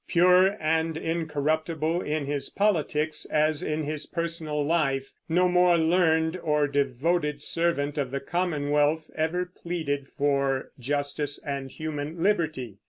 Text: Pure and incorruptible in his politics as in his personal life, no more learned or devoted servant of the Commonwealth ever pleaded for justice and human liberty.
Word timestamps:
Pure 0.07 0.57
and 0.59 0.97
incorruptible 0.97 2.01
in 2.01 2.25
his 2.25 2.49
politics 2.49 3.25
as 3.25 3.61
in 3.61 3.83
his 3.83 4.07
personal 4.07 4.65
life, 4.65 5.11
no 5.29 5.47
more 5.47 5.77
learned 5.77 6.35
or 6.37 6.67
devoted 6.67 7.43
servant 7.43 7.99
of 7.99 8.09
the 8.09 8.19
Commonwealth 8.19 9.11
ever 9.15 9.45
pleaded 9.45 10.07
for 10.17 10.71
justice 10.79 11.37
and 11.45 11.69
human 11.69 12.23
liberty. 12.23 12.77